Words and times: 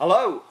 Hello, 0.00 0.42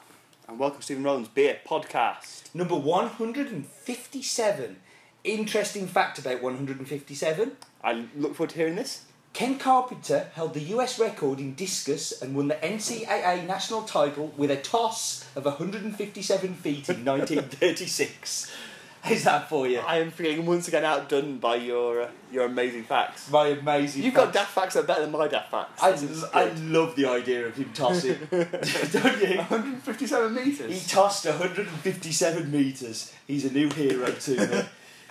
and 0.46 0.58
welcome 0.58 0.80
to 0.80 0.84
Stephen 0.84 1.04
Rowland's 1.04 1.30
Beer 1.30 1.58
Podcast. 1.66 2.54
Number 2.54 2.74
157. 2.74 4.76
Interesting 5.24 5.86
fact 5.86 6.18
about 6.18 6.42
157. 6.42 7.52
I 7.82 8.04
look 8.14 8.34
forward 8.34 8.50
to 8.50 8.56
hearing 8.56 8.76
this. 8.76 9.06
Ken 9.32 9.58
Carpenter 9.58 10.26
held 10.34 10.52
the 10.52 10.60
US 10.76 10.98
record 10.98 11.40
in 11.40 11.54
discus 11.54 12.20
and 12.20 12.36
won 12.36 12.48
the 12.48 12.56
NCAA 12.56 13.46
national 13.46 13.84
title 13.84 14.34
with 14.36 14.50
a 14.50 14.56
toss 14.56 15.24
of 15.34 15.46
157 15.46 16.52
feet 16.52 16.90
in 16.90 17.06
1936. 17.06 18.52
How's 19.02 19.22
that 19.24 19.48
for 19.48 19.66
you? 19.66 19.78
I 19.78 19.98
am 19.98 20.10
feeling 20.10 20.44
once 20.44 20.68
again 20.68 20.84
outdone 20.84 21.38
by 21.38 21.54
your 21.56 22.02
uh, 22.02 22.08
your 22.32 22.44
amazing 22.46 22.84
facts. 22.84 23.30
My 23.30 23.46
amazing. 23.48 23.64
Facts. 23.64 23.96
You've 23.96 24.14
fact. 24.14 24.26
got 24.26 24.34
daft 24.34 24.50
facts 24.52 24.74
that 24.74 24.80
are 24.84 24.86
better 24.86 25.02
than 25.02 25.12
my 25.12 25.28
daft 25.28 25.50
facts. 25.50 25.82
I, 25.82 25.92
This 25.92 26.02
is 26.02 26.24
I 26.24 26.44
good. 26.48 26.64
love 26.70 26.96
the 26.96 27.06
idea 27.06 27.46
of 27.46 27.56
him 27.56 27.70
tossing. 27.72 28.18
Don't 28.30 29.22
you? 29.22 29.36
157 29.38 30.34
metres. 30.34 30.82
He 30.82 30.88
tossed 30.88 31.24
157 31.26 32.50
metres. 32.50 33.12
He's 33.26 33.44
a 33.44 33.52
new 33.52 33.70
hero 33.70 34.10
to 34.10 34.46
me. 34.46 34.62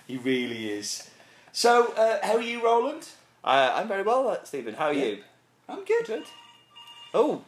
He 0.05 0.17
really 0.17 0.69
is. 0.71 1.09
So, 1.51 1.93
uh, 1.95 2.19
how 2.25 2.35
are 2.35 2.41
you, 2.41 2.63
Roland? 2.63 3.07
Uh, 3.43 3.71
I'm 3.75 3.87
very 3.87 4.03
well, 4.03 4.27
uh, 4.29 4.43
Stephen. 4.43 4.73
How 4.75 4.87
are 4.87 4.93
Yeah. 4.93 5.05
you? 5.05 5.17
I'm 5.69 5.83
good. 5.85 6.05
Good. 6.05 6.23
Oh, 7.13 7.41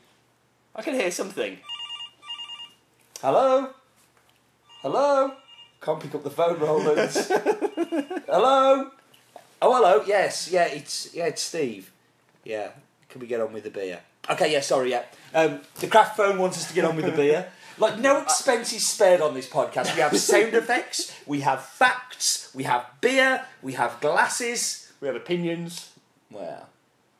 I 0.76 0.82
can 0.82 0.94
hear 0.96 1.12
something. 1.12 1.60
Hello? 3.22 3.70
Hello? 4.82 5.34
Can't 5.82 6.00
pick 6.00 6.14
up 6.14 6.24
the 6.24 6.30
phone, 6.30 6.60
Roland. 6.60 7.12
hello? 8.28 8.92
Oh, 9.62 9.74
hello. 9.76 10.04
Yes, 10.06 10.50
yeah, 10.52 10.66
it's 10.66 11.14
yeah, 11.14 11.28
it's 11.28 11.42
Steve. 11.42 11.92
Yeah, 12.44 12.70
can 13.10 13.22
we 13.22 13.28
get 13.28 13.40
on 13.42 13.54
with 13.54 13.64
the 13.64 13.70
beer? 13.70 14.00
Okay, 14.30 14.52
yeah, 14.52 14.60
sorry, 14.62 14.92
yeah. 14.92 15.04
Um, 15.34 15.62
the 15.80 15.88
craft 15.88 16.18
phone 16.18 16.38
wants 16.38 16.58
us 16.58 16.68
to 16.68 16.74
get 16.74 16.86
on 16.86 16.96
with 16.96 17.06
the 17.06 17.12
beer. 17.12 17.50
Like 17.78 17.98
no 18.00 18.18
expense 18.22 18.74
is 18.74 18.88
spared 18.88 19.22
on 19.22 19.34
this 19.34 19.48
podcast. 19.48 19.96
We 19.96 20.02
have 20.02 20.18
sound 20.18 20.54
effects, 20.54 21.16
we 21.26 21.42
have 21.42 21.64
facts, 21.64 22.52
we 22.54 22.64
have 22.64 22.86
beer, 23.00 23.46
we 23.62 23.74
have 23.74 24.00
glasses. 24.02 24.92
We 25.02 25.08
have 25.08 25.16
opinions. 25.16 25.92
Well, 26.30 26.68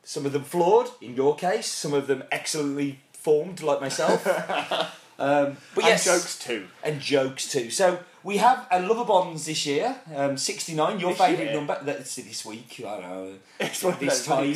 some 0.04 0.26
of 0.26 0.32
them 0.32 0.44
flawed 0.44 0.88
in 1.00 1.14
your 1.16 1.34
case, 1.34 1.66
some 1.66 1.94
of 1.94 2.06
them 2.06 2.24
excellently 2.30 3.00
formed, 3.14 3.62
like 3.62 3.80
myself. 3.80 4.26
um, 5.18 5.56
but 5.74 5.84
And 5.84 5.86
yes, 5.86 6.04
jokes 6.04 6.38
too. 6.38 6.68
and 6.84 7.00
jokes 7.00 7.50
too. 7.50 7.70
So 7.70 8.00
we 8.22 8.36
have 8.38 8.66
a 8.70 8.80
Lovibonds 8.80 9.44
this 9.46 9.64
year, 9.66 9.96
um, 10.14 10.36
69, 10.36 11.00
your 11.00 11.10
This 11.10 11.18
favourite 11.18 11.44
year? 11.44 11.54
number. 11.54 11.78
That's 11.82 12.14
this 12.16 12.44
week, 12.44 12.80
I 12.80 12.82
don't 12.82 13.02
know. 13.02 13.34
It's 13.60 13.82
one 13.82 13.94
of 13.94 14.00
this 14.00 14.24
time. 14.26 14.54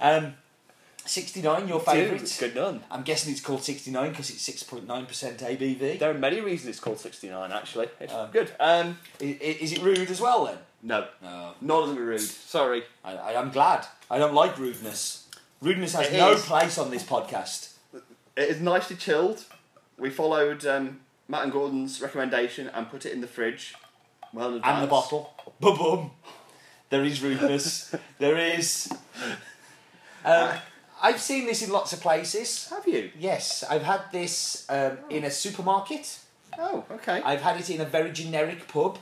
Um, 0.00 0.34
69, 1.06 1.68
your 1.68 1.80
favourite. 1.80 2.36
Good 2.40 2.54
none. 2.54 2.82
I'm 2.90 3.02
guessing 3.02 3.32
it's 3.32 3.40
called 3.42 3.62
69 3.62 4.10
because 4.10 4.30
it's 4.30 4.48
6.9% 4.48 4.86
ABV. 4.86 5.98
There 5.98 6.10
are 6.10 6.14
many 6.14 6.40
reasons 6.40 6.70
it's 6.70 6.80
called 6.80 6.98
69, 6.98 7.52
actually. 7.52 7.88
It's 8.00 8.12
Um, 8.12 8.30
good. 8.30 8.52
Um, 8.58 8.98
I- 9.20 9.24
i- 9.24 9.58
Is 9.60 9.72
it 9.72 9.82
rude 9.82 10.10
as 10.10 10.20
well 10.20 10.46
then? 10.46 10.58
no, 10.82 11.06
No. 11.22 11.54
not 11.60 11.88
as 11.90 11.94
rude. 11.96 12.20
Sorry. 12.20 12.84
I, 13.04 13.16
I, 13.16 13.32
am 13.32 13.50
glad. 13.50 13.86
I 14.10 14.16
don't 14.18 14.32
like 14.34 14.56
rudeness. 14.58 15.24
Rudeness 15.60 15.92
has 15.92 16.06
It 16.08 16.14
no 16.16 16.32
is. 16.32 16.42
place 16.46 16.78
on 16.78 16.90
this 16.90 17.02
podcast. 17.02 17.68
It 18.36 18.48
is 18.48 18.60
nicely 18.60 18.96
chilled. 18.96 19.44
We 19.98 20.08
followed 20.10 20.64
um, 20.66 21.00
Matt 21.28 21.44
and 21.44 21.52
Gordon's 21.52 22.00
recommendation 22.00 22.68
and 22.68 22.88
put 22.90 23.06
it 23.06 23.12
in 23.12 23.20
the 23.20 23.26
fridge. 23.26 23.74
Well 24.32 24.56
in 24.56 24.64
And 24.64 24.82
the 24.82 24.86
bottle. 24.86 25.32
Boom, 25.60 25.76
boom. 25.78 26.10
There 26.90 27.04
is 27.04 27.22
rudeness. 27.22 27.94
there 28.18 28.36
is. 28.36 28.92
Um, 30.24 30.50
I've 31.02 31.20
seen 31.20 31.46
this 31.46 31.62
in 31.62 31.70
lots 31.70 31.92
of 31.92 32.00
places. 32.00 32.68
Have 32.70 32.86
you? 32.86 33.10
Yes, 33.18 33.64
I've 33.68 33.82
had 33.82 34.02
this 34.12 34.66
um, 34.68 34.98
in 35.10 35.24
a 35.24 35.30
supermarket. 35.30 36.18
Oh, 36.58 36.84
okay. 36.90 37.20
I've 37.24 37.42
had 37.42 37.58
it 37.60 37.68
in 37.70 37.80
a 37.80 37.84
very 37.84 38.12
generic 38.12 38.68
pub. 38.68 38.98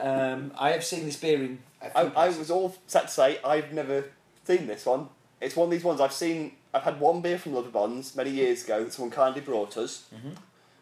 Um, 0.00 0.52
I 0.58 0.70
have 0.70 0.84
seen 0.84 1.04
this 1.06 1.16
beer 1.16 1.42
in. 1.42 1.58
I, 1.94 2.02
I 2.16 2.28
was 2.28 2.50
all 2.50 2.76
set 2.86 3.08
to 3.08 3.08
say 3.08 3.38
I've 3.44 3.72
never 3.72 4.04
seen 4.44 4.66
this 4.66 4.86
one. 4.86 5.08
It's 5.40 5.56
one 5.56 5.66
of 5.66 5.70
these 5.70 5.84
ones 5.84 6.00
I've 6.00 6.12
seen. 6.12 6.52
I've 6.72 6.82
had 6.82 7.00
one 7.00 7.20
beer 7.20 7.38
from 7.38 7.52
Lovibonds 7.52 8.16
many 8.16 8.30
years 8.30 8.64
ago 8.64 8.84
that 8.84 8.92
someone 8.92 9.10
kindly 9.10 9.40
brought 9.40 9.76
us, 9.76 10.04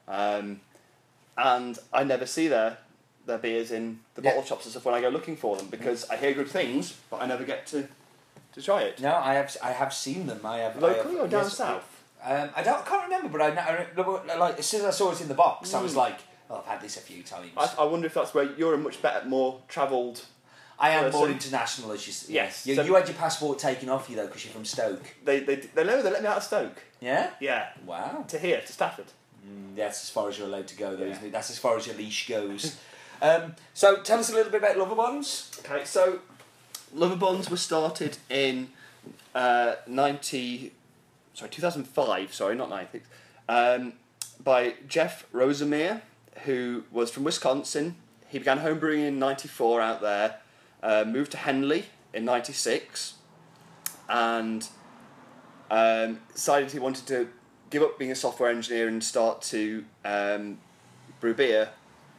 um, 0.08 0.60
and 1.36 1.78
I 1.92 2.04
never 2.04 2.26
see 2.26 2.48
their 2.48 2.78
their 3.26 3.38
beers 3.38 3.70
in 3.70 4.00
the 4.16 4.22
Yeah. 4.22 4.30
bottle 4.30 4.44
shops 4.44 4.64
and 4.64 4.72
stuff 4.72 4.84
when 4.84 4.94
I 4.96 5.00
go 5.00 5.08
looking 5.08 5.36
for 5.36 5.56
them 5.56 5.68
because 5.68 6.08
I 6.10 6.16
hear 6.16 6.32
good 6.34 6.48
things, 6.48 6.94
but 7.08 7.22
I 7.22 7.26
never 7.26 7.44
get 7.44 7.66
to 7.68 7.86
to 8.54 8.60
try 8.62 8.82
it. 8.82 9.00
No, 9.00 9.14
I 9.14 9.34
have. 9.34 9.56
I 9.62 9.72
have 9.72 9.94
seen 9.94 10.26
them. 10.26 10.44
I 10.44 10.58
have. 10.58 10.76
Locally 10.82 11.14
I 11.14 11.18
have, 11.18 11.24
or 11.24 11.28
down 11.28 11.44
yes, 11.44 11.56
south? 11.56 12.02
Um, 12.22 12.50
I 12.54 12.62
don't. 12.62 12.80
I 12.80 12.88
can't 12.88 13.04
remember, 13.04 13.38
but 13.38 13.40
I, 13.58 13.86
I 14.32 14.36
like 14.36 14.58
as 14.58 14.66
soon 14.66 14.80
as 14.80 14.86
I 14.86 14.90
saw 14.90 15.10
it 15.12 15.20
in 15.20 15.28
the 15.28 15.34
box, 15.34 15.72
I 15.72 15.80
was 15.80 15.92
Mm. 15.94 15.96
like, 15.96 16.18
"Oh, 16.50 16.56
I've 16.58 16.66
had 16.66 16.80
this 16.82 16.96
a 16.96 17.00
few 17.00 17.22
times." 17.22 17.50
I, 17.56 17.72
I 17.78 17.84
wonder 17.84 18.06
if 18.06 18.14
that's 18.14 18.34
where 18.34 18.44
you're 18.58 18.74
a 18.74 18.78
much 18.78 19.00
better, 19.00 19.26
more 19.26 19.60
travelled. 19.68 20.24
I 20.78 20.90
am 20.90 21.12
more 21.12 21.28
international, 21.28 21.92
as 21.92 22.06
you. 22.06 22.12
s- 22.12 22.28
Yes, 22.28 22.66
You, 22.66 22.74
so- 22.74 22.82
you 22.82 22.94
had 22.94 23.06
your 23.06 23.16
passport 23.16 23.58
taken 23.60 23.88
off 23.88 24.10
you 24.10 24.16
though, 24.16 24.26
because 24.26 24.44
you're 24.44 24.52
from 24.52 24.64
Stoke. 24.64 25.14
They 25.24 25.40
they 25.40 25.56
they 25.56 25.84
know 25.84 26.02
they 26.02 26.10
let 26.10 26.22
me 26.22 26.28
out 26.28 26.38
of 26.38 26.42
Stoke. 26.44 26.82
Yeah. 27.00 27.30
Yeah, 27.40 27.68
Wow. 27.86 28.24
to 28.28 28.38
here 28.38 28.60
to 28.60 28.72
Stafford. 28.72 29.06
Mm, 29.46 29.76
that's 29.76 30.02
as 30.04 30.10
far 30.10 30.28
as 30.28 30.38
you're 30.38 30.46
allowed 30.46 30.68
to 30.68 30.76
go, 30.76 30.94
though, 30.96 31.04
Yeah. 31.04 31.12
isn't 31.12 31.24
it? 31.26 31.32
That's 31.32 31.50
as 31.50 31.58
far 31.58 31.76
as 31.76 31.86
your 31.86 31.96
leash 31.96 32.28
goes. 32.28 32.76
um, 33.22 33.54
so 33.74 34.00
tell 34.02 34.18
us 34.18 34.30
a 34.30 34.34
little 34.34 34.52
bit 34.52 34.62
about 34.62 34.76
Lovibonds. 34.78 35.50
Okay, 35.64 35.84
so 35.84 36.20
Lovibonds 36.94 37.50
were 37.50 37.56
started 37.56 38.18
in 38.30 38.68
uh, 39.34 39.74
90, 39.86 40.72
sorry, 41.34 41.50
2005, 41.50 42.32
sorry, 42.34 42.54
not 42.54 42.68
96, 42.70 43.06
um, 43.48 43.94
by 44.42 44.74
Jeff 44.88 45.24
Rosenmeier, 45.32 46.02
who 46.44 46.84
was 46.92 47.10
from 47.10 47.24
Wisconsin. 47.24 47.96
He 48.28 48.38
began 48.38 48.58
homebrewing 48.60 49.06
in 49.06 49.18
94 49.18 49.80
out 49.80 50.00
there, 50.00 50.36
uh, 50.82 51.04
moved 51.06 51.32
to 51.32 51.36
Henley 51.38 51.86
in 52.12 52.24
96, 52.24 53.14
and 54.08 54.68
um, 55.70 56.20
decided 56.34 56.70
he 56.72 56.78
wanted 56.78 57.06
to 57.06 57.28
give 57.72 57.82
up 57.82 57.98
being 57.98 58.12
a 58.12 58.14
software 58.14 58.50
engineer 58.50 58.86
and 58.86 59.02
start 59.02 59.42
to 59.42 59.84
um, 60.04 60.58
brew 61.20 61.34
beer 61.34 61.70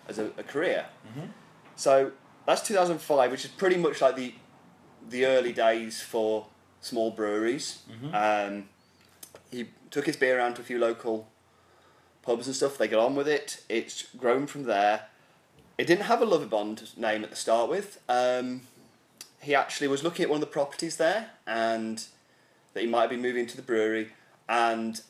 as 0.10 0.18
a, 0.20 0.26
a 0.38 0.44
career. 0.44 0.88
So 1.76 2.12
that's 2.46 2.62
2005, 2.68 3.32
which 3.32 3.46
is 3.46 3.52
pretty 3.52 3.78
much 3.78 4.02
like 4.02 4.16
the 4.18 4.34
the 5.10 5.26
early 5.26 5.52
days 5.54 6.02
for 6.02 6.48
small 6.82 7.12
breweries. 7.12 7.84
Um, 8.14 8.70
he 9.52 9.70
took 9.92 10.06
his 10.06 10.16
beer 10.16 10.38
around 10.38 10.56
to 10.56 10.62
a 10.62 10.64
few 10.64 10.80
local 10.80 11.28
pubs 12.22 12.48
and 12.48 12.56
stuff. 12.56 12.78
They 12.78 12.88
got 12.88 13.06
on 13.06 13.16
with 13.16 13.28
it. 13.28 13.62
It's 13.70 14.04
grown 14.18 14.48
from 14.48 14.64
there. 14.64 15.08
It 15.78 15.88
didn't 15.88 16.04
have 16.06 16.22
a 16.22 16.26
Lovibond 16.26 16.98
name 16.98 17.24
at 17.24 17.30
the 17.30 17.36
start 17.36 17.70
with. 17.70 18.00
Um, 18.08 18.62
he 19.42 19.54
actually 19.54 19.90
was 19.90 20.04
looking 20.04 20.24
at 20.24 20.30
one 20.30 20.38
of 20.38 20.42
the 20.42 20.48
properties 20.48 20.96
there 20.98 21.32
and 21.46 22.06
that 22.74 22.82
he 22.82 22.88
might 22.88 23.10
be 23.10 23.18
moving 23.18 23.46
to 23.48 23.56
the 23.58 23.62
brewery 23.62 24.14
and 24.48 25.02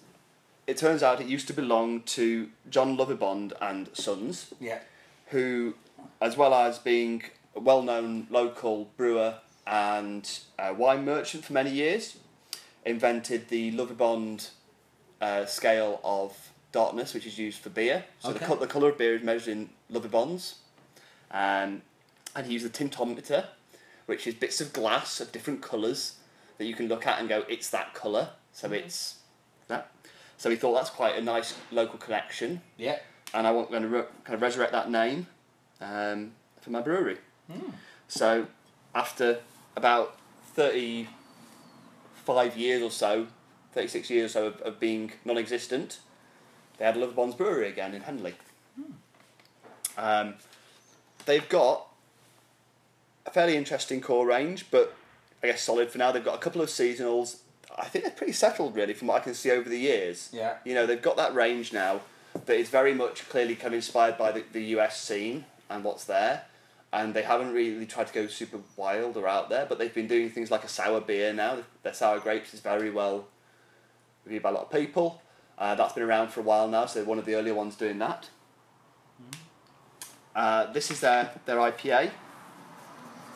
it 0.68 0.78
turns 0.78 1.04
out 1.04 1.20
it 1.22 1.28
used 1.28 1.48
to 1.48 1.54
belong 1.54 2.02
to 2.02 2.50
John 2.70 2.98
Lovibond 2.98 3.54
and 3.62 3.90
Sons 3.94 4.54
Yeah. 4.60 4.80
who, 5.28 5.76
as 6.22 6.38
well 6.38 6.54
as 6.54 6.80
being 6.80 7.24
a 7.56 7.60
well 7.60 7.82
known 7.82 8.28
local 8.30 8.86
brewer 8.98 9.36
and 9.68 10.30
uh, 10.60 10.74
wine 10.76 11.06
merchant 11.06 11.46
for 11.46 11.54
many 11.54 11.72
years, 11.72 12.18
invented 12.86 13.50
the 13.50 13.72
Lovibond 13.74 14.50
uh, 15.22 15.46
scale 15.46 16.00
of 16.04 16.50
darkness, 16.72 17.14
which 17.14 17.26
is 17.26 17.38
used 17.38 17.60
for 17.60 17.70
beer. 17.70 18.04
So 18.20 18.34
the, 18.34 18.40
co- 18.40 18.56
the 18.56 18.68
colour 18.68 18.90
of 18.90 18.98
beer 18.98 19.16
is 19.16 19.24
measured 19.24 19.50
in 19.54 19.70
Lovibonds. 19.92 20.56
Um, 21.32 21.82
and 22.36 22.46
he 22.48 22.54
used 22.54 22.66
the 22.66 22.70
tintometer, 22.70 23.46
which 24.06 24.28
is 24.28 24.34
bits 24.36 24.60
of 24.60 24.74
glass 24.74 25.22
of 25.22 25.32
different 25.32 25.62
colours 25.62 26.16
that 26.58 26.66
you 26.66 26.76
can 26.76 26.88
look 26.88 27.08
at 27.08 27.20
and 27.20 27.30
go, 27.30 27.44
it's 27.48 27.70
that 27.70 27.94
colour. 27.94 28.30
So 28.52 28.72
it's 28.72 29.20
that. 29.68 29.92
So 30.44 30.50
he 30.50 30.58
thought 30.58 30.74
that's 30.74 30.90
quite 30.90 31.16
a 31.18 31.22
nice 31.22 31.56
local 31.72 31.98
connection 31.98 32.60
Yeah. 32.78 32.98
and 33.34 33.48
I 33.48 33.52
want 33.52 33.72
going 33.72 33.84
to 33.84 33.88
re- 33.88 34.04
kind 34.26 34.36
of 34.36 34.42
resurrect 34.42 34.74
that 34.74 34.90
name 34.92 35.28
um, 35.80 36.34
for 36.60 36.70
my 36.70 36.82
brewery. 36.82 37.16
So 38.10 38.48
after 38.94 39.40
about 39.78 40.18
thirty 40.54 41.08
five 42.26 42.58
years 42.58 42.82
or 42.82 42.92
so, 42.92 43.28
thirty 43.72 43.88
six 43.88 44.10
years 44.10 44.32
or 44.32 44.34
so 44.34 44.48
of, 44.48 44.60
of 44.64 44.80
being 44.82 45.14
non 45.24 45.38
existent, 45.38 46.00
they 46.78 46.84
had 46.84 46.98
Lovibonds 46.98 47.38
Brewery 47.38 47.70
again 47.70 47.94
in 47.94 48.02
Henley. 48.02 48.34
Um, 49.98 50.34
they've 51.26 51.48
got 51.48 51.88
a 53.26 53.32
fairly 53.32 53.56
interesting 53.56 54.02
core 54.02 54.26
range, 54.28 54.66
but 54.72 54.94
I 55.42 55.48
guess 55.48 55.62
solid 55.62 55.90
for 55.90 56.00
now. 56.00 56.12
They've 56.12 56.22
got 56.26 56.36
a 56.36 56.40
couple 56.40 56.62
of 56.62 56.68
seasonals. 56.68 57.38
I 57.78 57.86
think 57.86 58.06
they're 58.06 58.14
pretty 58.14 58.34
settled, 58.34 58.76
really, 58.76 58.94
from 58.94 59.08
what 59.08 59.22
I 59.22 59.24
can 59.24 59.34
see 59.34 59.52
over 59.52 59.68
the 59.68 59.78
years. 59.78 60.30
Yeah. 60.32 60.58
You 60.64 60.74
know, 60.76 60.86
they've 60.86 61.02
got 61.02 61.18
that 61.18 61.34
range 61.34 61.74
now 61.74 62.02
that 62.46 62.56
is 62.56 62.70
very 62.70 62.94
much 62.94 63.28
clearly 63.30 63.56
kind 63.56 63.68
of 63.68 63.74
inspired 63.74 64.18
by 64.18 64.32
the, 64.32 64.44
the 64.52 64.62
US 64.78 65.02
scene 65.02 65.46
and 65.70 65.84
what's 65.84 66.06
there. 66.06 66.44
And 66.92 67.14
they 67.14 67.24
haven't 67.24 67.52
really 67.54 67.86
tried 67.88 68.08
to 68.08 68.14
go 68.14 68.28
super 68.28 68.60
wild 68.76 69.18
or 69.18 69.28
out 69.28 69.50
there, 69.50 69.66
but 69.66 69.80
they've 69.80 69.94
been 69.94 70.08
doing 70.08 70.30
things 70.30 70.52
like 70.52 70.64
a 70.64 70.68
sour 70.68 71.02
beer 71.02 71.34
now. 71.34 71.60
Their 71.82 71.94
sour 71.94 72.20
grapes 72.20 72.54
is 72.54 72.60
very 72.60 72.92
well 72.92 73.26
reviewed 74.26 74.44
by 74.44 74.50
a 74.50 74.54
lot 74.54 74.64
of 74.64 74.72
people. 74.72 75.22
Uh, 75.58 75.76
that's 75.76 75.94
been 75.94 76.04
around 76.04 76.30
for 76.30 76.42
a 76.42 76.44
while 76.44 76.68
now, 76.68 76.86
so 76.86 77.00
they're 77.00 77.08
one 77.08 77.20
of 77.20 77.26
the 77.26 77.36
earlier 77.36 77.54
ones 77.54 77.76
doing 77.76 77.98
that. 78.00 78.30
Uh, 80.36 80.72
this 80.72 80.92
is 80.92 81.00
their, 81.00 81.32
their 81.46 81.58
IPA. 81.58 82.12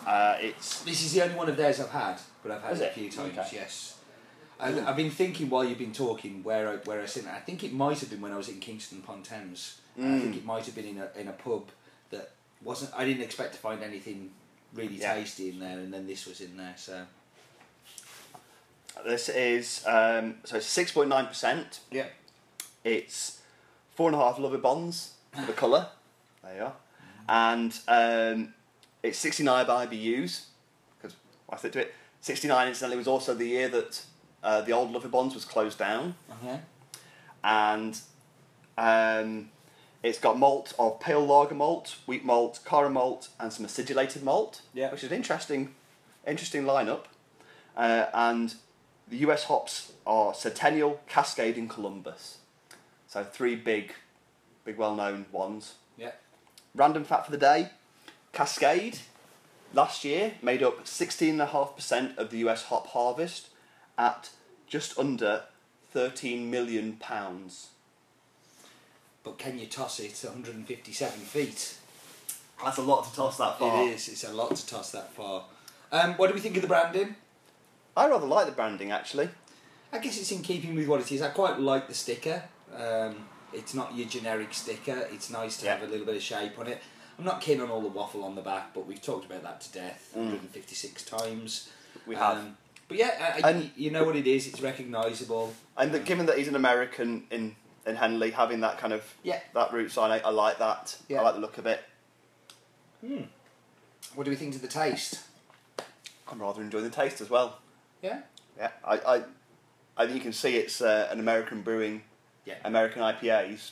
Uh, 0.06 0.38
it's 0.40 0.84
This 0.84 1.04
is 1.04 1.14
the 1.14 1.24
only 1.24 1.36
one 1.36 1.50
of 1.50 1.58
theirs 1.58 1.80
I've 1.80 1.90
had, 1.90 2.18
but 2.42 2.52
I've 2.52 2.62
had 2.62 2.74
Is 2.74 2.82
it 2.82 2.92
a 2.92 2.94
few 2.94 3.12
times. 3.12 3.38
Okay. 3.38 3.48
Yes. 3.54 3.97
I, 4.60 4.70
I've 4.90 4.96
been 4.96 5.12
thinking 5.12 5.50
while 5.50 5.64
you've 5.64 5.78
been 5.78 5.94
talking 5.94 6.44
where 6.44 6.68
I, 6.70 6.76
where 6.78 7.02
I 7.02 7.06
seen 7.06 7.26
it. 7.26 7.32
I 7.32 7.40
think 7.40 7.64
it 7.64 7.74
might 7.74 8.00
have 8.00 8.10
been 8.10 8.22
when 8.22 8.32
I 8.32 8.38
was 8.38 8.50
in 8.50 8.60
Kingston 8.60 9.00
upon 9.04 9.22
Thames. 9.24 9.82
And 9.96 10.16
I 10.16 10.20
think 10.20 10.34
Mm. 10.36 10.38
it 10.38 10.46
might 10.46 10.66
have 10.66 10.76
been 10.76 10.86
in 10.86 10.98
a 11.00 11.10
in 11.20 11.28
a 11.28 11.32
pub 11.32 11.70
that 12.12 12.32
wasn't. 12.64 12.92
I 12.96 13.04
didn't 13.06 13.24
expect 13.24 13.54
to 13.54 13.60
find 13.60 13.82
anything 13.84 14.32
really 14.74 14.96
Yeah. 14.98 15.16
tasty 15.16 15.50
in 15.50 15.60
there, 15.60 15.80
and 15.80 15.92
then 15.94 16.06
this 16.08 16.26
was 16.28 16.40
in 16.42 16.56
there. 16.58 16.76
So 16.78 17.06
this 19.06 19.30
is 19.30 19.84
um, 19.88 20.36
so 20.44 20.60
six 20.60 20.92
point 20.92 21.10
nine 21.10 21.28
percent. 21.28 21.80
yeah, 21.92 22.08
It's 22.84 23.40
four 23.96 24.08
and 24.10 24.16
a 24.16 24.20
half 24.20 24.38
Lovibonds 24.38 25.12
for 25.34 25.46
the 25.46 25.54
colour. 25.54 25.90
There 26.44 26.56
you 26.56 26.64
are. 26.64 26.74
And 27.30 27.78
um, 27.88 28.54
it's 29.04 29.18
69 29.20 29.66
by 29.68 29.86
IBUs, 29.86 30.46
because 31.02 31.16
I 31.50 31.58
said 31.58 31.74
to 31.74 31.80
it. 31.82 31.94
69 32.22 32.68
incidentally 32.70 32.98
was 32.98 33.08
also 33.08 33.34
the 33.34 33.46
year 33.48 33.68
that 33.70 34.02
uh, 34.44 34.62
the 34.62 34.72
old 34.72 34.92
Lovibonds 34.92 35.34
was 35.34 35.46
closed 35.46 35.78
down. 35.78 36.16
okay. 36.44 36.60
And 37.44 38.00
um, 38.78 39.50
it's 40.04 40.20
got 40.20 40.38
malt 40.38 40.74
of 40.78 41.00
pale 41.00 41.26
lager 41.26 41.56
malt, 41.56 41.98
wheat 42.06 42.24
malt, 42.26 42.60
cara 42.66 42.90
malt, 42.90 43.30
and 43.40 43.52
some 43.54 43.66
acidulated 43.66 44.24
malt, 44.24 44.62
Yeah. 44.74 44.92
which 44.92 45.04
is 45.04 45.12
an 45.12 45.16
interesting, 45.16 45.74
interesting 46.26 46.64
lineup. 46.64 47.06
Uh, 47.76 48.06
and 48.14 48.56
the 49.08 49.18
US 49.18 49.46
hops 49.46 49.92
are 50.06 50.34
Centennial, 50.34 51.00
Cascade, 51.08 51.58
and 51.58 51.70
Columbus. 51.70 52.38
So 53.08 53.24
three 53.24 53.56
big, 53.56 53.94
big 54.66 54.78
well-known 54.78 55.28
ones. 55.32 55.76
Yeah. 55.98 56.12
Random 56.76 57.04
fact 57.06 57.26
for 57.26 57.32
the 57.32 57.38
day: 57.38 57.70
Cascade 58.34 59.00
last 59.74 60.04
year 60.04 60.34
made 60.42 60.62
up 60.62 60.86
sixteen 60.88 61.32
and 61.34 61.42
a 61.42 61.46
half 61.48 61.76
percent 61.76 62.18
of 62.18 62.30
the 62.30 62.38
US 62.40 62.64
hop 62.64 62.88
harvest 62.88 63.48
at 63.98 64.30
just 64.68 64.98
under 64.98 65.44
thirteen 65.92 66.50
million 66.52 66.94
pounds. 66.94 67.70
But 69.24 69.38
can 69.38 69.60
you 69.60 69.66
toss 69.66 70.00
it 70.00 70.18
157 70.24 71.20
feet? 71.20 71.76
That's 72.64 72.78
a 72.78 72.82
lot 72.82 73.04
to 73.10 73.14
toss 73.16 73.38
that 73.38 73.60
far. 73.60 73.84
It 73.84 73.90
is. 73.96 74.08
It's 74.08 74.24
a 74.24 74.32
lot 74.32 74.56
to 74.56 74.66
toss 74.66 74.92
that 74.92 75.14
far. 75.14 75.44
Um, 75.92 76.14
what 76.14 76.28
do 76.28 76.34
we 76.34 76.40
think 76.40 76.56
of 76.56 76.62
the 76.62 76.68
branding? 76.68 77.16
I 77.96 78.08
rather 78.08 78.26
like 78.26 78.46
the 78.46 78.52
branding 78.54 78.92
actually. 78.92 79.30
I 79.92 80.00
guess 80.00 80.18
it's 80.20 80.32
in 80.32 80.42
keeping 80.44 80.76
with 80.76 80.88
what 80.88 81.02
it 81.02 81.12
is. 81.12 81.22
I 81.22 81.30
quite 81.30 81.60
like 81.60 81.88
the 81.88 81.94
sticker. 81.94 82.44
Um, 82.74 83.16
it's 83.54 83.74
not 83.74 83.96
your 83.96 84.08
generic 84.08 84.54
sticker. 84.54 85.08
It's 85.12 85.30
nice 85.30 85.58
to 85.58 85.66
Yeah. 85.66 85.78
have 85.78 85.88
a 85.88 85.92
little 85.92 86.06
bit 86.06 86.16
of 86.16 86.22
shape 86.24 86.58
on 86.60 86.68
it. 86.68 86.82
I'm 87.20 87.26
not 87.26 87.42
keen 87.42 87.60
on 87.62 87.70
all 87.70 87.82
the 87.82 87.88
waffle 87.88 88.24
on 88.24 88.36
the 88.36 88.42
back, 88.42 88.74
but 88.74 88.86
we've 88.86 89.02
talked 89.02 89.26
about 89.26 89.44
that 89.44 89.60
to 89.62 89.72
death 89.72 90.12
Mm. 90.16 90.26
156 90.26 91.04
times. 91.04 91.70
We 92.06 92.16
have. 92.16 92.38
Um, 92.38 92.58
but 92.88 92.98
yeah, 92.98 93.36
uh, 93.44 93.48
And- 93.48 93.72
you 93.76 93.92
know 93.92 94.04
what 94.04 94.16
it 94.16 94.28
is. 94.28 94.48
It's 94.48 94.62
recognisable. 94.62 95.54
And 95.78 95.92
the, 95.92 96.00
given 96.00 96.26
that 96.28 96.38
he's 96.38 96.48
an 96.48 96.56
American 96.56 97.26
in, 97.32 97.56
in 97.86 97.96
Henley, 97.96 98.32
having 98.32 98.62
that 98.62 98.78
kind 98.78 98.94
of 98.94 99.04
Yeah. 99.24 99.40
that 99.54 99.72
root 99.74 99.92
sign, 99.92 100.12
I, 100.12 100.20
I 100.20 100.30
like 100.30 100.58
that. 100.60 100.98
Yeah. 101.08 101.20
I 101.20 101.24
like 101.24 101.36
the 101.36 101.42
look 101.42 101.58
of 101.58 101.66
it. 101.66 101.82
What 104.16 104.24
do 104.24 104.30
we 104.32 104.36
think 104.36 104.54
to 104.54 104.60
the 104.60 104.68
taste? 104.68 105.22
I'm 106.30 106.42
rather 106.42 106.62
enjoying 106.62 106.84
the 106.84 106.90
taste 106.90 107.22
as 107.22 107.30
well. 107.30 107.60
Yeah. 108.02 108.22
Yeah, 108.58 108.72
I, 108.84 108.98
I, 108.98 109.22
I 109.98 110.06
think 110.06 110.16
you 110.16 110.22
can 110.22 110.34
see 110.34 110.56
it's 110.58 110.82
uh, 110.82 111.08
an 111.12 111.20
American 111.20 111.62
brewing, 111.62 112.02
Yeah. 112.46 112.56
American 112.66 113.02
IPAs. 113.04 113.72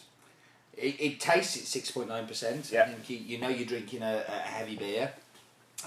It, 0.77 0.99
it 0.99 1.19
tastes 1.19 1.57
at 1.57 1.63
six 1.63 1.89
point 1.89 2.07
nine 2.09 2.27
percent. 2.27 2.69
I 2.71 2.75
Yeah. 2.75 2.85
think 2.87 3.09
you, 3.09 3.17
you 3.17 3.37
know 3.39 3.47
you're 3.49 3.65
drinking 3.65 4.03
a, 4.03 4.23
a 4.27 4.31
heavy 4.31 4.75
beer. 4.75 5.11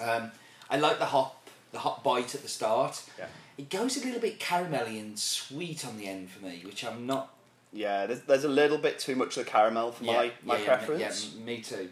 Um, 0.02 0.32
I 0.68 0.78
like 0.78 0.98
the 0.98 1.04
hop, 1.06 1.37
the 1.72 1.78
hot 1.80 2.02
bite 2.04 2.34
at 2.34 2.42
the 2.42 2.48
start. 2.48 3.02
Yeah. 3.18 3.26
It 3.56 3.70
goes 3.70 3.96
a 3.96 4.04
little 4.04 4.20
bit 4.20 4.38
caramelly 4.38 5.00
and 5.00 5.18
sweet 5.18 5.84
on 5.86 5.98
the 5.98 6.06
end 6.06 6.30
for 6.30 6.44
me, 6.44 6.62
which 6.64 6.84
I'm 6.84 7.06
not. 7.06 7.34
Yeah, 7.72 8.06
there's, 8.06 8.20
there's 8.22 8.44
a 8.44 8.48
little 8.48 8.78
bit 8.78 8.98
too 8.98 9.14
much 9.16 9.36
of 9.36 9.44
the 9.44 9.50
caramel 9.50 9.92
for 9.92 10.04
my, 10.04 10.32
my 10.44 10.58
yeah, 10.58 10.64
preference. 10.64 11.34
Yeah, 11.36 11.44
me 11.44 11.60
too. 11.60 11.90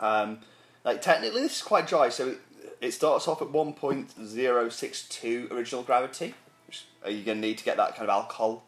Um, 0.00 0.38
like 0.84 1.02
technically, 1.02 1.42
this 1.42 1.56
is 1.56 1.62
quite 1.62 1.86
dry. 1.86 2.08
So 2.08 2.28
it, 2.28 2.38
it 2.80 2.92
starts 2.92 3.28
off 3.28 3.40
at 3.40 3.50
one 3.50 3.74
point 3.74 4.10
zero 4.26 4.68
six 4.68 5.08
two 5.08 5.48
original 5.52 5.82
gravity, 5.82 6.34
which 6.66 6.84
are 7.04 7.10
you 7.10 7.22
going 7.22 7.40
to 7.40 7.46
need 7.46 7.58
to 7.58 7.64
get 7.64 7.76
that 7.76 7.90
kind 7.96 8.08
of 8.08 8.14
alcohol, 8.14 8.64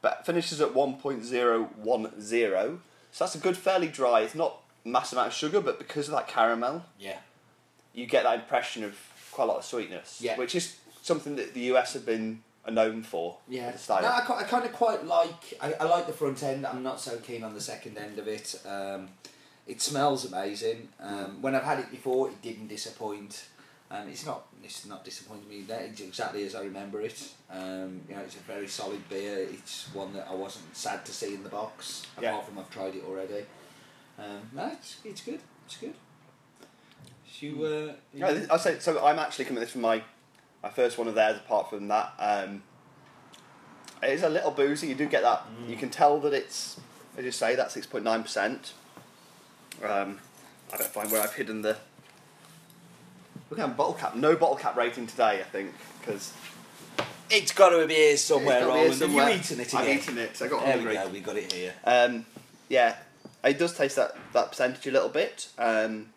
but 0.00 0.24
finishes 0.24 0.60
at 0.60 0.74
one 0.74 0.94
point 0.94 1.24
zero 1.24 1.64
one 1.76 2.20
zero. 2.20 2.80
So 3.10 3.24
that's 3.24 3.34
a 3.34 3.38
good, 3.38 3.56
fairly 3.58 3.88
dry. 3.88 4.22
It's 4.22 4.34
not 4.34 4.62
massive 4.84 5.18
amount 5.18 5.32
of 5.32 5.34
sugar, 5.34 5.60
but 5.60 5.78
because 5.78 6.08
of 6.08 6.14
that 6.14 6.26
caramel, 6.26 6.84
Yeah. 6.98 7.18
you 7.92 8.06
get 8.06 8.22
that 8.24 8.36
impression 8.40 8.82
of 8.82 8.94
quite 9.32 9.44
a 9.44 9.48
lot 9.48 9.58
of 9.58 9.64
sweetness. 9.64 10.20
Yeah. 10.20 10.36
which 10.36 10.54
is 10.54 10.76
something 11.02 11.36
that 11.36 11.54
the 11.54 11.60
US 11.72 11.94
have 11.94 12.06
been 12.06 12.42
known 12.70 13.02
for. 13.02 13.38
Yeah, 13.48 13.72
the 13.72 13.78
style. 13.78 14.02
no, 14.02 14.08
I, 14.08 14.40
I 14.40 14.44
kind 14.44 14.64
of 14.64 14.72
quite 14.72 15.04
like. 15.04 15.54
I, 15.60 15.72
I 15.80 15.84
like 15.84 16.06
the 16.06 16.12
front 16.12 16.42
end. 16.42 16.66
I'm 16.66 16.82
not 16.82 17.00
so 17.00 17.16
keen 17.18 17.42
on 17.42 17.54
the 17.54 17.60
second 17.60 17.98
end 17.98 18.18
of 18.18 18.28
it. 18.28 18.60
Um, 18.66 19.08
it 19.66 19.80
smells 19.80 20.24
amazing. 20.24 20.88
Um, 21.00 21.42
when 21.42 21.54
I've 21.54 21.64
had 21.64 21.78
it 21.80 21.90
before, 21.90 22.28
it 22.28 22.40
didn't 22.42 22.68
disappoint. 22.68 23.46
Um, 23.90 24.08
it's 24.08 24.24
not. 24.24 24.46
It's 24.62 24.86
not 24.86 25.04
disappointing 25.04 25.48
me. 25.48 25.62
There, 25.62 25.80
it's 25.80 26.00
exactly 26.00 26.44
as 26.46 26.54
I 26.54 26.62
remember 26.62 27.00
it. 27.00 27.30
Um, 27.50 28.00
you 28.08 28.14
know, 28.14 28.22
it's 28.22 28.36
a 28.36 28.40
very 28.40 28.68
solid 28.68 29.06
beer. 29.08 29.38
It's 29.50 29.92
one 29.92 30.12
that 30.14 30.28
I 30.30 30.34
wasn't 30.34 30.74
sad 30.76 31.04
to 31.06 31.12
see 31.12 31.34
in 31.34 31.42
the 31.42 31.48
box. 31.48 32.06
Yeah. 32.20 32.30
Apart 32.30 32.46
from 32.46 32.58
I've 32.58 32.70
tried 32.70 32.94
it 32.94 33.04
already. 33.06 33.44
Um, 34.18 34.40
no, 34.54 34.68
it's, 34.72 34.98
it's 35.04 35.20
good. 35.20 35.40
It's 35.66 35.76
good. 35.76 35.94
You, 37.40 37.64
uh, 37.64 37.92
Yeah, 38.12 38.32
this- 38.32 38.50
I 38.50 38.56
say 38.56 38.78
so. 38.78 39.04
I'm 39.04 39.18
actually 39.18 39.44
coming 39.46 39.60
this 39.60 39.70
from 39.72 39.80
my 39.82 40.02
my 40.62 40.70
first 40.70 40.98
one 40.98 41.08
of 41.08 41.14
theirs. 41.14 41.38
Apart 41.38 41.70
from 41.70 41.88
that, 41.88 42.12
um, 42.18 42.62
it 44.02 44.10
is 44.10 44.22
a 44.22 44.28
little 44.28 44.50
boozy. 44.50 44.88
You 44.88 44.94
do 44.94 45.06
get 45.06 45.22
that. 45.22 45.44
You 45.66 45.76
can 45.76 45.90
tell 45.90 46.20
that 46.20 46.32
it's, 46.32 46.78
as 47.16 47.24
you 47.24 47.32
say, 47.32 47.54
that 47.56 47.72
six 47.72 47.86
point 47.86 48.04
nine 48.04 48.22
percent. 48.22 48.72
Um, 49.82 50.20
I 50.72 50.76
don't 50.76 50.86
find 50.90 51.10
where 51.10 51.22
I've 51.22 51.34
hidden 51.34 51.62
the. 51.62 51.76
Look 53.50 53.58
at 53.58 53.76
bottle 53.76 53.94
cap. 53.94 54.14
No 54.14 54.36
bottle 54.36 54.56
cap 54.56 54.76
rating 54.76 55.06
today. 55.06 55.40
I 55.40 55.44
think 55.44 55.74
because 56.00 56.32
it's 57.30 57.52
got 57.52 57.70
to 57.70 57.86
be 57.86 57.94
here 57.94 58.16
somewhere, 58.16 58.58
It's 58.58 58.66
gotta 58.66 58.72
be 58.72 58.78
here 58.78 58.82
Roland. 58.84 58.98
somewhere. 58.98 59.24
Have 59.26 59.34
you 59.34 59.40
eaten 59.40 59.60
it 59.60 59.68
again? 59.68 59.80
I've 59.80 59.88
eaten 59.88 60.18
it. 60.18 60.36
So 60.36 60.44
I 60.44 60.48
got 60.48 60.64
There 60.64 60.72
hungry. 60.74 60.96
we 60.96 61.02
go. 61.02 61.08
We 61.08 61.20
got 61.20 61.36
it 61.36 61.52
here. 61.52 61.74
Um, 61.84 62.26
yeah, 62.68 62.96
it 63.44 63.58
does 63.58 63.74
taste 63.76 63.96
that, 63.96 64.16
that 64.32 64.50
percentage 64.50 64.86
a 64.86 64.90
little 64.90 65.08
bit, 65.10 65.48
um, 65.58 66.08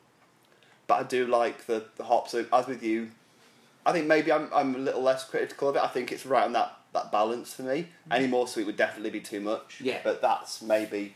but 0.88 0.96
I 0.96 1.04
do 1.04 1.26
like 1.28 1.66
the, 1.66 1.86
the 1.96 2.04
hops. 2.04 2.32
So 2.32 2.46
as 2.52 2.68
with 2.68 2.84
you, 2.84 3.10
I 3.86 3.92
think 3.92 4.08
maybe 4.08 4.32
I'm, 4.32 4.50
I'm 4.54 4.76
a 4.76 4.80
little 4.80 5.02
less 5.02 5.24
critical 5.28 5.70
of 5.70 5.76
it. 5.76 5.84
I 5.84 5.88
think 5.88 6.12
it's 6.12 6.26
right 6.26 6.44
on 6.44 6.54
that, 6.54 6.78
that 6.94 7.12
balance 7.12 7.54
for 7.54 7.64
me. 7.64 7.88
Any 8.10 8.28
more 8.28 8.48
sweet 8.48 8.66
would 8.66 8.78
definitely 8.78 9.12
be 9.12 9.20
too 9.22 9.40
much. 9.42 9.80
Yeah. 9.82 10.00
But 10.04 10.22
that's 10.22 10.62
maybe 10.62 11.16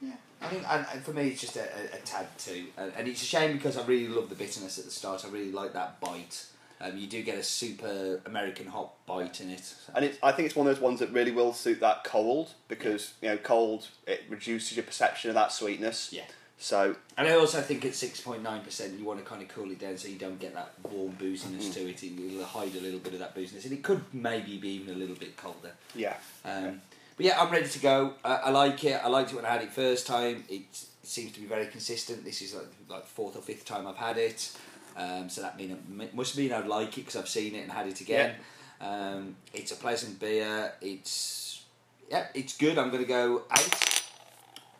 Yeah, 0.00 0.12
I 0.40 0.48
think 0.48 0.64
and, 0.70 0.86
and 0.92 1.02
for 1.02 1.12
me 1.12 1.28
it's 1.28 1.40
just 1.40 1.56
a, 1.56 1.62
a, 1.62 1.96
a 1.96 2.00
tad 2.04 2.26
too, 2.38 2.66
and, 2.76 2.92
and 2.96 3.08
it's 3.08 3.22
a 3.22 3.26
shame 3.26 3.56
because 3.56 3.76
I 3.76 3.84
really 3.84 4.08
love 4.08 4.28
the 4.28 4.34
bitterness 4.34 4.78
at 4.78 4.84
the 4.86 4.90
start. 4.90 5.24
I 5.24 5.28
really 5.28 5.52
like 5.52 5.72
that 5.74 6.00
bite. 6.00 6.46
Um, 6.78 6.98
you 6.98 7.06
do 7.06 7.22
get 7.22 7.38
a 7.38 7.42
super 7.42 8.20
American 8.26 8.66
hop 8.66 8.98
bite 9.06 9.40
in 9.40 9.48
it. 9.48 9.74
and 9.94 10.04
it's, 10.04 10.18
I 10.22 10.32
think 10.32 10.44
it's 10.44 10.54
one 10.54 10.66
of 10.66 10.74
those 10.74 10.82
ones 10.82 11.00
that 11.00 11.10
really 11.10 11.30
will 11.30 11.54
suit 11.54 11.80
that 11.80 12.04
cold 12.04 12.50
because 12.68 13.14
you 13.22 13.28
know 13.28 13.38
cold 13.38 13.88
it 14.06 14.24
reduces 14.28 14.76
your 14.76 14.84
perception 14.84 15.30
of 15.30 15.34
that 15.34 15.52
sweetness. 15.52 16.12
Yeah. 16.12 16.24
So 16.58 16.96
And 17.18 17.28
I 17.28 17.32
also 17.32 17.60
think 17.60 17.84
at 17.84 17.94
six 17.94 18.20
point 18.20 18.42
nine 18.42 18.62
percent, 18.62 18.98
you 18.98 19.04
want 19.04 19.18
to 19.18 19.24
kind 19.24 19.42
of 19.42 19.48
cool 19.48 19.70
it 19.70 19.78
down 19.78 19.98
so 19.98 20.08
you 20.08 20.16
don't 20.18 20.38
get 20.40 20.54
that 20.54 20.72
warm 20.90 21.12
booziness 21.20 21.72
to 21.74 21.88
it. 21.88 22.02
It 22.02 22.16
will 22.18 22.44
hide 22.44 22.74
a 22.74 22.80
little 22.80 22.98
bit 23.00 23.12
of 23.12 23.18
that 23.18 23.34
booziness, 23.36 23.64
and 23.64 23.72
it 23.72 23.82
could 23.82 24.02
maybe 24.12 24.56
be 24.56 24.70
even 24.70 24.94
a 24.94 24.98
little 24.98 25.16
bit 25.16 25.36
colder. 25.36 25.72
yeah. 25.94 26.14
Um, 26.44 26.80
But 27.16 27.26
yeah, 27.26 27.40
I'm 27.40 27.50
ready 27.50 27.68
to 27.68 27.78
go. 27.78 28.12
I, 28.24 28.34
I 28.34 28.50
like 28.50 28.82
it. 28.84 29.00
I 29.02 29.08
liked 29.08 29.32
it 29.32 29.36
when 29.36 29.44
I 29.46 29.50
had 29.52 29.62
it 29.62 29.72
first 29.72 30.06
time. 30.06 30.44
It, 30.48 30.62
it 30.62 30.86
seems 31.02 31.32
to 31.32 31.40
be 31.40 31.46
very 31.46 31.66
consistent. 31.66 32.24
This 32.24 32.42
is 32.42 32.54
like 32.54 32.66
like 32.88 33.06
fourth 33.06 33.36
or 33.36 33.42
fifth 33.42 33.64
time 33.64 33.86
I've 33.86 33.96
had 33.96 34.16
it. 34.18 34.50
Um, 34.96 35.28
so 35.28 35.42
that 35.42 35.56
mean 35.58 35.70
it 36.00 36.14
must 36.14 36.36
mean 36.38 36.52
I'd 36.52 36.66
like 36.66 36.96
it 36.98 37.02
because 37.04 37.16
I've 37.16 37.28
seen 37.28 37.54
it 37.54 37.60
and 37.64 37.70
had 37.72 37.86
it 37.86 38.00
again. 38.00 38.34
Um, 38.80 39.36
it's 39.52 39.72
a 39.72 39.76
pleasant 39.76 40.18
beer. 40.18 40.72
It's 40.80 41.64
yeah, 42.10 42.26
it's 42.34 42.56
good. 42.56 42.78
I'm 42.78 42.90
going 42.90 43.02
to 43.02 43.08
go 43.08 43.42
eight. 43.58 44.02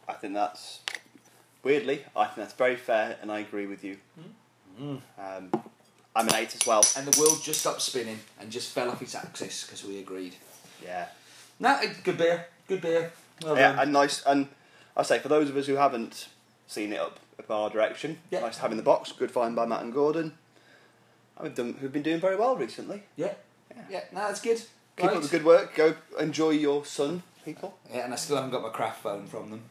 I 0.08 0.12
think 0.14 0.34
that's 0.34 0.80
weirdly. 1.66 2.04
I 2.14 2.24
think 2.26 2.36
that's 2.36 2.54
very 2.54 2.76
fair, 2.76 3.16
and 3.20 3.30
I 3.30 3.40
agree 3.40 3.66
with 3.66 3.82
you. 3.82 3.96
Mm. 4.80 5.00
Um, 5.18 5.50
I'm 6.14 6.28
an 6.28 6.34
eight 6.36 6.54
as 6.54 6.64
well. 6.66 6.82
And 6.96 7.06
the 7.06 7.20
world 7.20 7.42
just 7.42 7.60
stopped 7.60 7.82
spinning 7.82 8.20
and 8.40 8.50
just 8.50 8.70
fell 8.72 8.88
off 8.88 9.02
its 9.02 9.14
axis 9.16 9.64
because 9.64 9.84
we 9.84 9.98
agreed. 9.98 10.36
Yeah. 10.82 11.06
No, 11.58 11.78
good 12.04 12.16
beer. 12.18 12.46
Good 12.68 12.80
beer. 12.82 13.12
Well 13.42 13.56
yeah, 13.56 13.72
done. 13.72 13.78
and 13.80 13.92
nice. 13.92 14.22
And 14.24 14.46
I 14.96 15.02
say 15.02 15.18
for 15.18 15.28
those 15.28 15.50
of 15.50 15.56
us 15.56 15.66
who 15.66 15.74
haven't 15.74 16.28
seen 16.68 16.92
it 16.92 17.00
up 17.00 17.18
up 17.38 17.50
our 17.50 17.68
direction, 17.68 18.18
Yeah. 18.30 18.40
nice 18.40 18.56
to 18.56 18.62
have 18.62 18.70
in 18.70 18.76
the 18.76 18.82
box. 18.82 19.10
Good 19.12 19.30
find 19.30 19.54
by 19.56 19.66
Matt 19.66 19.82
and 19.82 19.92
Gordon. 19.92 20.38
Who've 21.40 21.54
done, 21.54 21.74
who've 21.80 21.92
been 21.92 22.02
doing 22.02 22.20
very 22.20 22.36
well 22.36 22.56
recently. 22.56 23.02
yeah. 23.16 23.34
Yeah. 23.74 23.82
Yeah. 23.90 24.00
No, 24.12 24.20
that's 24.20 24.40
good. 24.40 24.62
Keep 24.96 25.06
Right. 25.08 25.16
up 25.16 25.22
the 25.22 25.28
good 25.28 25.44
work. 25.44 25.74
Go 25.74 25.96
enjoy 26.18 26.50
your 26.50 26.84
sun, 26.86 27.22
people. 27.44 27.76
Yeah, 27.92 28.04
and 28.04 28.12
I 28.14 28.16
still 28.16 28.36
haven't 28.36 28.52
got 28.52 28.62
my 28.62 28.70
craft 28.70 29.02
phone 29.02 29.26
from 29.26 29.50
them. 29.50 29.62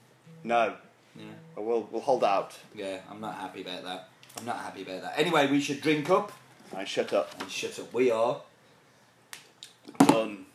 No, 0.44 0.76
Yeah. 1.16 1.24
but 1.56 1.64
we'll 1.64 1.88
we'll 1.92 2.02
hold 2.02 2.24
out 2.24 2.58
Yeah, 2.74 3.00
I'm 3.10 3.22
not 3.22 3.36
happy 3.36 3.62
about 3.62 3.84
that. 3.84 4.10
I'm 4.38 4.46
not 4.46 4.58
happy 4.58 4.82
about 4.82 5.02
that. 5.02 5.14
Anyway, 5.18 5.48
we 5.48 5.62
should 5.62 5.82
drink 5.82 6.10
up 6.10 6.32
and 6.76 6.88
shut 6.88 7.14
up. 7.14 7.40
and 7.40 7.50
shut 7.50 7.80
up. 7.80 7.94
We 7.94 8.12
are. 8.12 8.42
Done. 10.00 10.46